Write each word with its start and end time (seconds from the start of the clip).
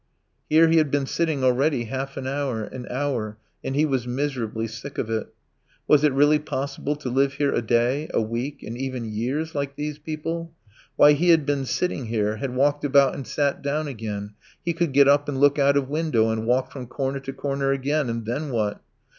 Here 0.49 0.67
he 0.67 0.77
had 0.77 0.89
been 0.89 1.05
sitting 1.05 1.43
already 1.43 1.83
half 1.83 2.17
an 2.17 2.25
hour, 2.25 2.63
an 2.63 2.87
hour, 2.89 3.37
and 3.63 3.75
he 3.75 3.85
was 3.85 4.07
miserably 4.07 4.65
sick 4.65 4.97
of 4.97 5.11
it: 5.11 5.31
was 5.87 6.03
it 6.03 6.11
really 6.11 6.39
possible 6.39 6.95
to 6.95 7.07
live 7.09 7.33
here 7.33 7.53
a 7.53 7.61
day, 7.61 8.09
a 8.11 8.19
week, 8.19 8.63
and 8.63 8.75
even 8.75 9.05
years 9.05 9.53
like 9.53 9.75
these 9.75 9.99
people? 9.99 10.53
Why, 10.95 11.13
he 11.13 11.29
had 11.29 11.45
been 11.45 11.65
sitting 11.65 12.07
here, 12.07 12.37
had 12.37 12.55
walked 12.55 12.83
about 12.83 13.13
and 13.13 13.27
sat 13.27 13.61
down 13.61 13.87
again; 13.87 14.33
he 14.65 14.73
could 14.73 14.91
get 14.91 15.07
up 15.07 15.29
and 15.29 15.39
look 15.39 15.59
out 15.59 15.77
of 15.77 15.87
window 15.87 16.31
and 16.31 16.47
walk 16.47 16.71
from 16.71 16.87
corner 16.87 17.19
to 17.19 17.31
corner 17.31 17.71
again, 17.71 18.09
and 18.09 18.25
then 18.25 18.49
what? 18.49 18.81